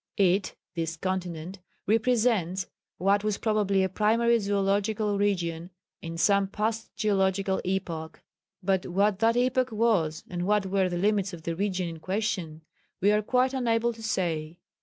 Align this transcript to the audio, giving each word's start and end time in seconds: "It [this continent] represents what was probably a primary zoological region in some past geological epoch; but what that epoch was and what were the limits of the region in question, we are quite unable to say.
"It 0.17 0.55
[this 0.73 0.97
continent] 0.97 1.59
represents 1.85 2.65
what 2.97 3.23
was 3.23 3.37
probably 3.37 3.83
a 3.83 3.87
primary 3.87 4.39
zoological 4.39 5.19
region 5.19 5.69
in 6.01 6.17
some 6.17 6.47
past 6.47 6.89
geological 6.95 7.61
epoch; 7.63 8.23
but 8.63 8.87
what 8.87 9.19
that 9.19 9.37
epoch 9.37 9.71
was 9.71 10.23
and 10.27 10.47
what 10.47 10.65
were 10.65 10.89
the 10.89 10.97
limits 10.97 11.33
of 11.33 11.43
the 11.43 11.55
region 11.55 11.87
in 11.87 11.99
question, 11.99 12.63
we 12.99 13.11
are 13.11 13.21
quite 13.21 13.53
unable 13.53 13.93
to 13.93 14.01
say. 14.01 14.57